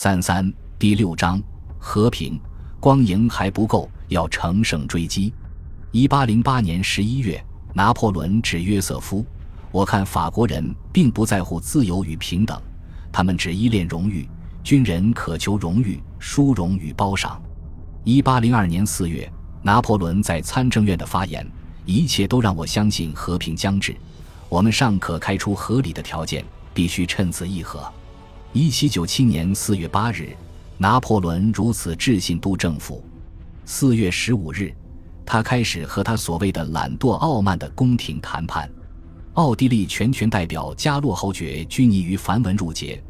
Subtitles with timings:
[0.00, 0.48] 三三
[0.78, 1.42] 第六章
[1.76, 2.38] 和平
[2.78, 5.34] 光赢还不够，要乘胜追击。
[5.90, 9.26] 一八零八年十一月，拿破仑指约瑟夫
[9.72, 12.62] ：“我看法国人并不在乎自由与平等，
[13.10, 14.28] 他们只依恋荣誉。
[14.62, 17.42] 军人渴求荣誉、殊荣与褒赏。”
[18.06, 19.28] 一八零二年四月，
[19.62, 21.44] 拿破仑在参政院的发言
[21.84, 23.96] ：“一切都让我相信和平将至。
[24.48, 27.82] 我们尚可开出合理的条件，必须趁此议和。”
[28.54, 30.34] 一七九七年四月八日，
[30.78, 33.04] 拿破仑如此致信督政府。
[33.66, 34.74] 四月十五日，
[35.26, 38.68] 他开始和他所谓的懒惰傲慢的宫廷谈判。
[39.34, 43.00] 奥地利全权代表加洛侯爵拘泥于繁文缛节，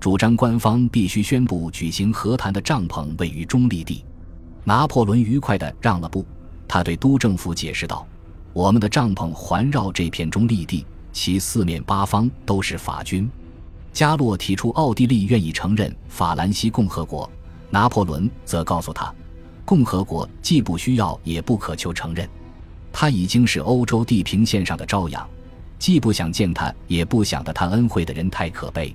[0.00, 4.02] 主张官方必须宣布举行和谈的帐篷位于中立地。
[4.64, 6.24] 拿破仑愉快地让了步，
[6.66, 8.08] 他对督政府解释道
[8.54, 13.30] ：“我们的帐篷环绕这片中立地，其四面八方都是法军。”
[13.92, 17.28] 加洛提出，奥地利愿意承认法兰西共和国。
[17.70, 19.12] 拿破仑则告诉他，
[19.64, 22.26] 共和国既不需要，也不渴求承认。
[22.90, 25.28] 他已经是欧洲地平线上的朝阳，
[25.78, 28.94] 既不想见他，也不想得他恩惠的人太可悲。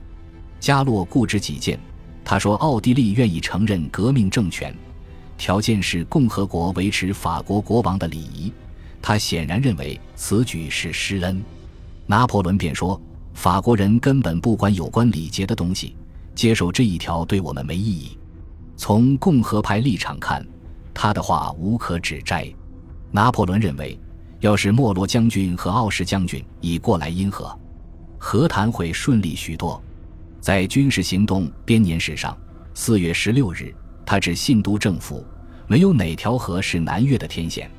[0.60, 1.80] 加洛固执己见，
[2.26, 4.76] 他说奥地利愿意承认革命政权，
[5.38, 8.52] 条件是共和国维持法国国王的礼仪。
[9.02, 11.44] 他显然认为此举是施恩。
[12.08, 13.00] 拿破仑便说。
[13.34, 15.96] 法国人根本不管有关礼节的东西，
[16.34, 18.18] 接受这一条对我们没意义。
[18.78, 20.46] 从共和派立场看，
[20.94, 22.52] 他的话无可指摘。
[23.12, 24.00] 拿破仑认为，
[24.40, 27.58] 要是莫罗将军和奥什将军已过来因和，
[28.18, 29.82] 和谈会顺利许多。
[30.40, 32.38] 在军事行动编年史上，
[32.74, 33.74] 四月十六日，
[34.06, 35.24] 他致信都政府，
[35.68, 37.70] 没有哪条河是南越的天险。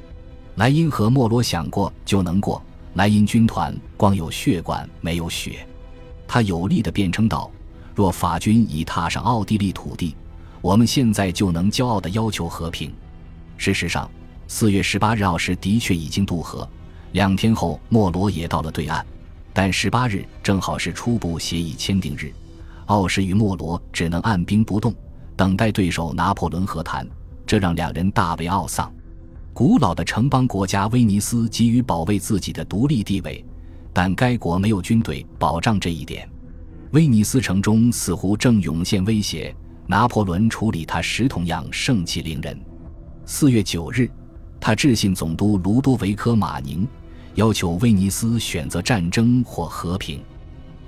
[0.57, 2.63] 莱茵河莫罗想过就能过。
[2.95, 5.67] 莱茵军团光有血管没有血，
[6.29, 7.51] 他有力地辩称道
[7.93, 10.15] ：“若法军已踏上奥地利土地，
[10.61, 12.95] 我们现在就能骄傲地要求和平。”
[13.59, 14.09] 事实上，
[14.47, 16.69] 四月十八日奥什的确已经渡河，
[17.13, 19.05] 两天后莫罗也到了对岸，
[19.53, 22.33] 但十八日正好是初步协议签订日，
[22.87, 24.95] 奥什与莫罗只能按兵不动，
[25.35, 27.05] 等待对手拿破仑和谈，
[27.45, 28.93] 这让两人大为懊丧。
[29.55, 33.43] 古老的城邦国家威尼斯急于保卫自己的独立地位，
[33.93, 36.29] 但该国没有军队保障这一点。
[36.91, 39.55] 威尼斯城中似乎正涌现威胁，
[39.87, 42.59] 拿破仑处理他时同样盛气凌人。
[43.27, 44.11] 四月九日，
[44.59, 46.85] 他致信总督卢多维科·马宁，
[47.37, 50.21] 要求威尼斯选择战争或和平。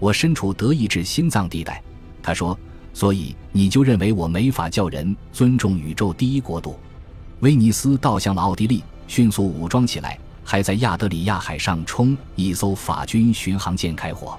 [0.01, 1.81] 我身处德意志心脏地带，
[2.21, 2.59] 他说，
[2.93, 6.75] 所以你就认为我没法叫人尊重宇宙第一国度？
[7.41, 14.39] 威尼斯倒向了奥地利，迅速武装起来，还在亚德里亚海上冲一艘法军巡航舰开火。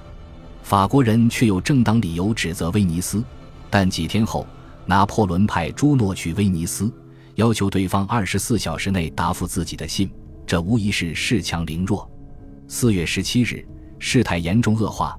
[0.64, 3.22] 法国人却有正当理由指责威尼斯，
[3.70, 4.44] 但几天后，
[4.84, 6.92] 拿破仑派朱诺去威尼斯，
[7.36, 10.10] 要求对方二十四小时内答复自己的信。
[10.44, 12.10] 这无疑是恃强凌弱。
[12.66, 13.64] 四月十七日，
[14.00, 15.16] 事态严重恶化，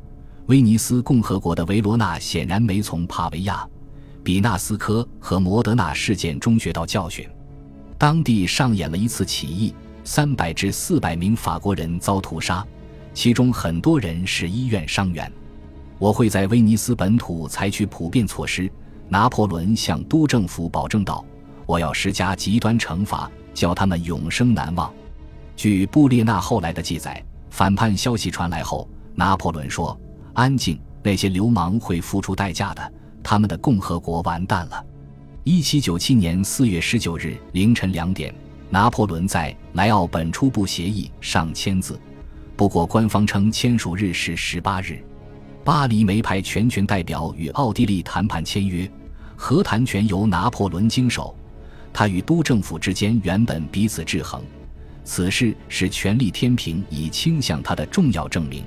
[0.48, 3.66] 威尼斯共和国的维罗纳显然没从帕维亚、
[4.22, 7.26] 比纳斯科和摩德纳事件中学到教训。
[8.00, 12.66] 当地上演了一次起义，三百至四百名法国人遭屠杀，
[13.14, 15.30] 其中很多人是医院伤员。
[15.98, 18.72] 我会在威尼斯本土采取普遍措施，
[19.10, 21.26] 拿破仑向督政府保证道
[21.68, 24.90] ：“我要施加极端惩罚，叫他们永生难忘。”
[25.58, 30.00] 据布列纳后来的记载，反叛消息传来后，拿破仑说
[30.32, 34.82] ：“安静，那些流氓会付出代价的，他们的共和国完蛋了。”
[35.46, 38.34] 一七九七年四月十九日凌晨两点，
[38.70, 41.98] 拿破仑在莱奥本初步协议上签字，
[42.58, 45.02] 不过官方称签署日是十八日。
[45.64, 48.90] 巴黎没派全权代表与奥地利谈判签约，
[49.38, 51.34] 和谈权由拿破仑经手。
[51.94, 54.44] 他与都政府之间原本彼此制衡，
[55.06, 58.66] 此事是权力天平已倾向他的重要证明。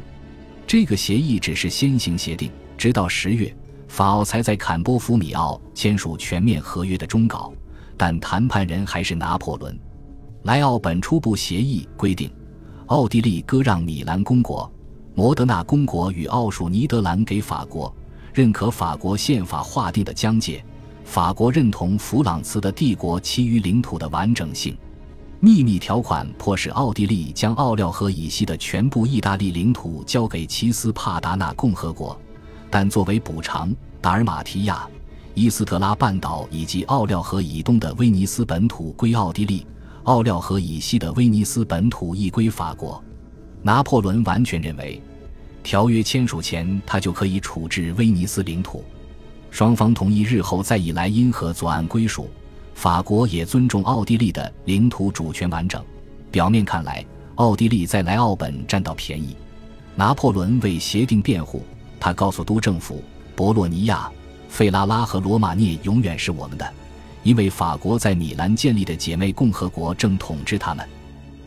[0.66, 3.54] 这个协议只是先行协定，直到十月。
[3.92, 7.52] 法奥才在坎波夫米奥签署全面合约的终稿，
[7.94, 9.78] 但谈判人还是拿破仑。
[10.44, 12.32] 莱奥本初步协议规定，
[12.86, 14.72] 奥地利割让米兰公国、
[15.14, 17.94] 摩德纳公国与奥属尼德兰给法国，
[18.32, 20.64] 认可法国宪法划定的疆界。
[21.04, 24.74] 法国认同弗朗茨的帝国其余领土的完整性。
[25.38, 32.18] 秘密条款迫使奥地利将奥廖河以西的全部意大利领土交给奇斯帕达纳共和国。
[32.72, 33.70] 但作为补偿，
[34.00, 34.88] 达尔马提亚、
[35.34, 39.66] 伊斯特拉半岛以及奥廖河以东的威尼斯本土归奥地利，
[40.04, 43.04] 奥廖河以西的威尼斯本土亦归法国。
[43.60, 44.98] 拿破仑完全认为，
[45.62, 48.82] 条约签署前他就可以处置威尼斯领土。
[49.50, 52.30] 双方同意日后再以莱茵河左岸归属。
[52.74, 55.84] 法国也尊重奥地利的领土主权完整。
[56.30, 57.04] 表面看来，
[57.34, 59.36] 奥地利在莱奥本占到便宜。
[59.94, 61.62] 拿破仑为协定辩护，
[62.04, 63.00] 他告诉都政府：
[63.36, 64.10] 博洛尼亚、
[64.48, 66.68] 费拉拉和罗马涅永远是我们的，
[67.22, 70.84] 因为法国在米兰建立的姐妹共和国正统治他们。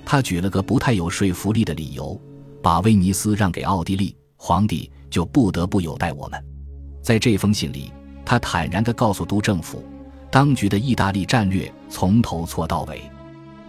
[0.06, 2.18] 他举了个不太有说服力的理由，
[2.62, 6.42] 把威尼斯让给奥地利，皇帝就不得不有待我们。
[7.02, 7.92] 在这封信里，
[8.24, 9.84] 他坦然地告诉都政府，
[10.32, 13.02] 当局的意大利战略从头错到尾。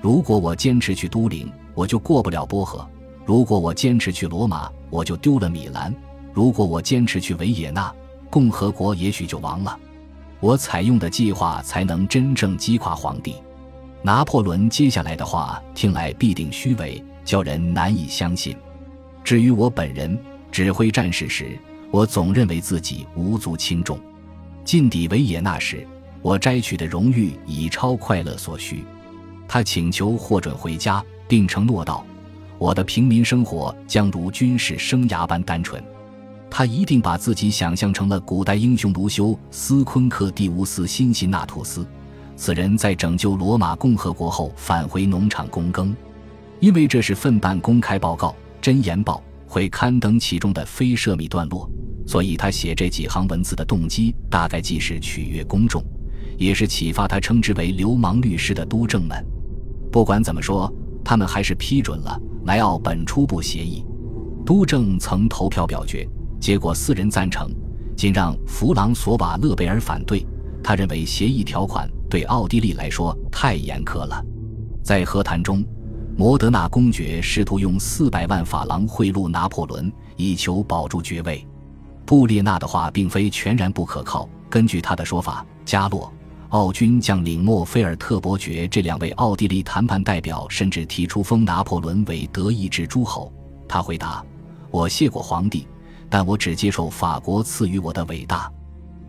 [0.01, 2.87] 如果我坚持去都灵，我就过不了波河；
[3.25, 5.93] 如果我坚持去罗马，我就丢了米兰；
[6.37, 7.91] 如果我坚持去维也纳，
[8.29, 9.75] 共和国也许就亡了。
[10.39, 13.37] 我采用的计划才能真正击垮皇帝。
[14.03, 18.55] 拿破仑接下来的话听来必定虚伪，叫人难以相信。
[19.25, 20.15] 至于我本人
[20.53, 21.59] 指挥战事时，
[21.91, 23.99] 我总认为自己无足轻重。
[24.63, 25.89] 进抵维也纳时，
[26.21, 28.85] 我摘取的荣誉已超快乐所需。
[29.49, 32.05] 他请求获准回家，并承诺道
[32.61, 35.83] ：“我的平民生活将如军事生涯般单纯。”
[36.51, 41.87] 他一定把自己想象成了古代英雄卢修斯·昆克蒂乌斯·辛辛纳图斯。
[42.37, 45.95] 此人在拯救罗马共和国后返回农场躬耕，
[46.61, 48.29] 因为这是份办公开报告，
[48.61, 51.71] 《真言报》会刊登其中的非涉密段落，
[52.07, 55.83] 所以他写这几行文字的动机大概既是取悦公众，
[56.39, 59.25] 也是启发他称之为“流氓律师”的督政们。
[59.91, 60.71] 不管怎么说，
[61.03, 63.83] 他们还是批准了莱奥本初步协议。
[64.45, 66.07] 督政曾投票表决，
[66.47, 67.51] 结果四人赞成，
[67.97, 70.25] 仅让弗朗索瓦勒贝尔反对。
[70.63, 74.25] 他认为协议条款对奥地利来说太严苛了。
[74.81, 75.65] 在和谈中，
[76.17, 81.45] 摩德纳公爵试图用四百万法郎贿赂拿破仑，以求保住爵位。
[82.05, 84.29] 布列纳的话并非全然不可靠。
[84.49, 86.13] 根据他的说法，加洛、
[86.51, 93.33] 奥军将领莫菲尔特伯爵这两位奥地利谈判代表甚至提出封拿破仑为德意志诸侯。
[93.67, 94.25] 他回答
[94.71, 95.67] ：“我谢过皇帝，
[96.09, 98.51] 但我只接受法国赐予我的伟大。”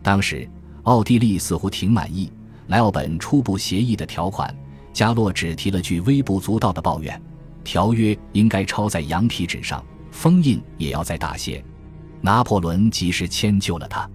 [0.04, 0.50] 当时。
[0.84, 2.32] 奥地利似乎挺满意
[2.68, 4.56] 莱奥本初步协议的条款，
[4.94, 7.22] 加洛只提了句微不足道的抱怨：
[7.62, 11.62] 条约应该抄在羊皮纸上，封印也要再大些。
[12.22, 14.10] 拿破仑及时迁就了他。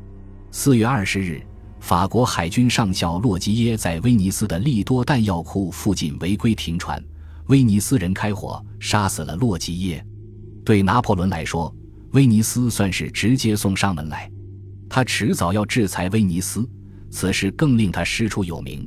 [0.51, 1.43] 四月二十日，
[1.79, 7.05] 法国海军上校洛基耶在威尼斯的利多弹药库附近违规停船，
[7.49, 10.03] 威尼斯人开火杀死了洛基耶。
[10.65, 11.71] 对拿破仑来说，
[12.13, 14.31] 威尼斯算是直接送上门来。
[14.89, 16.69] 他迟早要制裁威尼斯，
[17.11, 18.87] 此事更令他师出有名。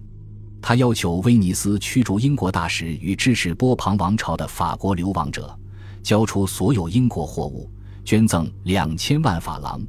[0.61, 5.57] 他要求威尼斯驱逐英国大使与支持波旁王朝的法国流亡者，
[6.03, 7.69] 交出所有英国货物，
[8.03, 9.81] 捐赠两千万法郎，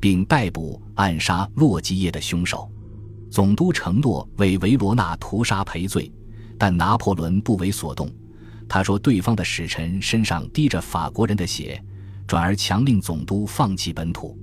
[0.00, 2.70] 并逮捕暗杀洛基耶的凶手。
[3.30, 6.12] 总督承诺为维罗纳屠杀赔罪，
[6.56, 8.08] 但拿破仑不为所动。
[8.68, 11.82] 他说对方的使臣身上滴着法国人的血，
[12.26, 14.38] 转而强令总督放弃本土。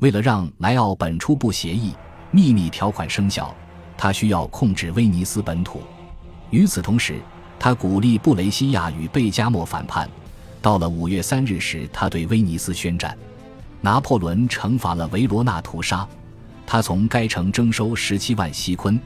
[0.00, 1.92] 为了让莱奥本初步协议
[2.30, 3.54] 秘密条款生效，
[3.96, 5.80] 他需要控制威尼斯本土。
[6.50, 7.20] 与此同时，
[7.58, 10.08] 他鼓励布雷西亚与贝加莫反叛。
[10.60, 13.16] 到了五月三日时，他对威尼斯宣战。
[13.80, 16.08] 拿破仑惩罚了维罗纳屠杀，
[16.66, 18.98] 他从该城征收十七万西昆，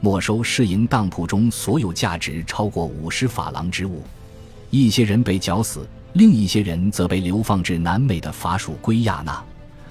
[0.00, 4.02] 没收市营当铺中所有价值超过五十法郎之物。
[4.70, 9.42] 一些人被绞死，另一些人则被流放至南美的法属圭亚那。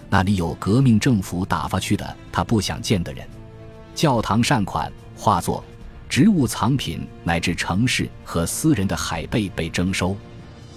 [0.10, 3.28] 那里有革命政府打发去的他不想见的人，
[3.94, 5.64] 教堂善款、画作、
[6.10, 10.18] 植物藏品乃至城市和私人的海贝被征收。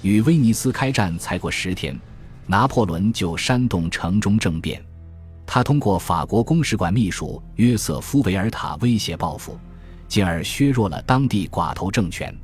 [0.02, 1.98] 与威尼斯开战才过十天，
[2.46, 4.84] 拿破仑就煽动城中政变。
[5.46, 9.58] 他通过法国公使馆秘书约瑟夫·维尔塔威胁报复，
[10.08, 12.34] 进而削弱了当地寡头政权。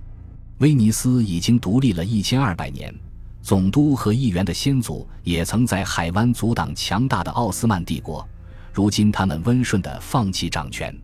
[0.58, 2.92] 威尼斯已经独立了一千二百年。
[3.40, 8.26] 总督和议员的先祖也曾在海湾阻挡强大的奥斯曼帝国，
[8.72, 10.94] 如今他们温顺地放弃掌权。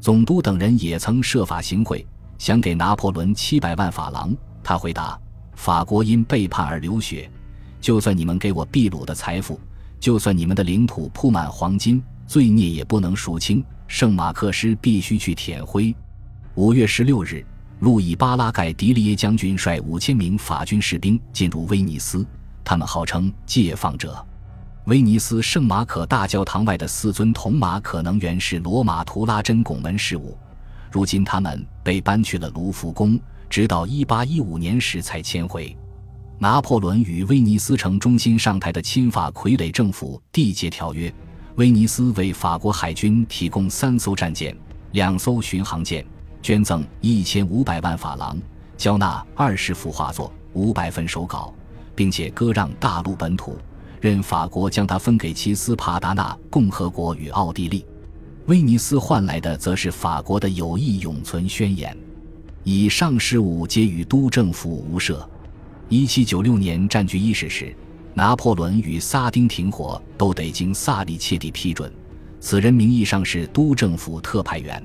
[0.00, 2.04] 总督等人也曾设法行贿，
[2.38, 4.34] 想给拿破仑七百万法郎。
[4.64, 5.18] 他回答
[5.54, 7.30] ：“法国因背叛而流血，
[7.80, 9.60] 就算你们给我秘鲁的财富，
[10.00, 13.62] 就算你们的领土铺满黄金，罪孽也不能赎清。
[13.86, 15.94] 圣马克思必须去舔灰。”
[16.56, 17.44] 五月十六日。
[17.80, 22.26] 路易巴拉盖迪利耶将军率五千名法军士兵进入威尼斯，
[22.64, 24.24] 他们号称解放者。
[24.86, 30.38] 威尼斯圣马可大教堂外的四尊铜马可能原是罗马图拉真拱门饰物，
[30.90, 35.76] 如今他们被搬去了卢浮宫，直到一八一五年时才迁回。
[36.38, 41.12] 拿破仑与威尼斯城中心上台的亲法傀儡政府缔结条约，
[41.56, 44.56] 威尼斯为法国海军提供三艘战舰、
[44.92, 46.06] 两艘巡航舰，
[46.46, 48.40] 捐赠一千五百万法郎，
[48.76, 51.52] 交纳二十幅画作、五百份手稿，
[51.92, 53.58] 并且割让大陆本土，
[54.00, 57.84] 任法国将它分给其斯帕达纳共和国与奥地利。
[58.44, 61.98] 威尼斯换来的则是法国的友谊永存宣言。
[62.62, 65.28] 以上事务皆与都政府无涉。
[65.88, 67.74] 一七九六年占据伊始时，
[68.14, 71.92] 拿破仑与萨丁停火都得经萨利切蒂批准。
[72.38, 74.80] 此人名义上是都政府特派员。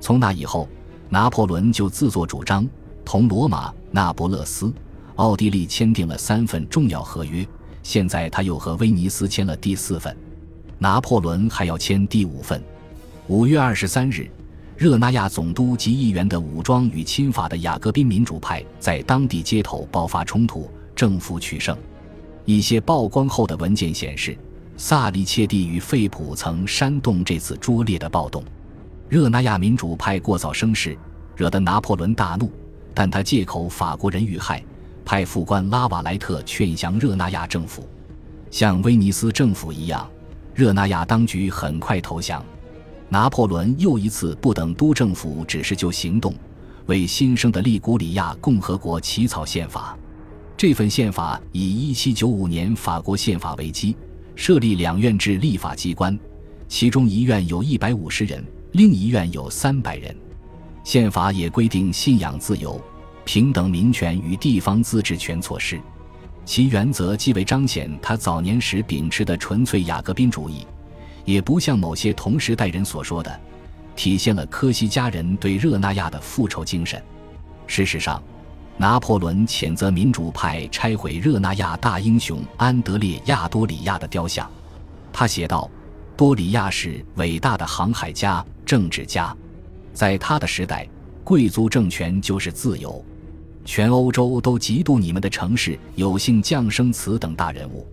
[0.00, 0.66] 从那以后，
[1.08, 2.68] 拿破仑就自作主张
[3.04, 4.72] 同罗马、那不勒斯、
[5.16, 7.46] 奥地利签订了三份重要合约。
[7.82, 10.16] 现在他又和威尼斯签了第四份，
[10.78, 12.62] 拿破仑还要签第五份。
[13.28, 14.30] 五月二十三日。
[14.78, 21.74] 热那亚总督及议员的武装与亲法的雅各宾民主派在当地街头爆发冲突，政府取胜。
[22.44, 24.36] 一些曝光后的文件显示，
[24.76, 28.44] 萨利切蒂与费普曾煽动这次拙劣的暴动。
[29.08, 30.98] 热那亚民主派过早生事，
[31.36, 32.50] 惹得拿破仑大怒，
[32.92, 34.60] 但他借口法国人遇害，
[35.04, 37.88] 派副官拉瓦莱特劝降热那亚政府。
[38.50, 40.08] 像威尼斯政府一样，
[40.54, 42.44] 热那亚当局很快投降。
[43.08, 46.34] 拿破仑又一次不等都政府指示就行动，
[46.86, 49.96] 为新生的利古里亚共和国起草宪法。
[50.56, 53.96] 这份宪法以1795年法国宪法为基，
[54.34, 56.18] 设立两院制立法机关，
[56.66, 58.44] 其中一院有一百五十人，
[58.76, 60.14] 另一院有三百人。
[60.84, 62.78] 宪法也规定信仰自由、
[63.24, 65.80] 平等民权与地方自治权措施，
[66.44, 70.66] 其原则既为彰显他早年时秉持的纯粹雅各宾主义。
[71.24, 73.40] 也不像某些同时代人所说的，
[73.96, 77.02] 体现了科西嘉人对热那亚的复仇精神。
[77.66, 78.22] 事实上，
[78.76, 84.48] 拿破仑谴责民主派拆毁热那亚大英雄安德烈亚多里亚的雕像。
[85.14, 85.68] 他写道
[86.16, 89.36] ：“多里亚是伟大的航海家、政治家，
[89.92, 90.88] 在他的时代，
[91.22, 93.04] 贵族政权就是自由。
[93.66, 97.86] 全欧洲都嫉妒你们的城市有幸降生此等大人物。”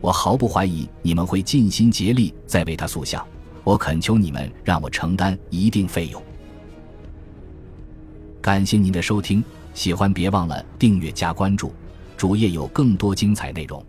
[0.00, 3.24] 我毫不怀疑你们会尽心竭力在为他塑像。
[3.62, 6.20] 我恳求你们让我承担一定费用。
[8.40, 11.72] 感谢您的收听，喜欢别忘了订阅加关注，
[12.16, 13.84] 主页有更多精彩内容。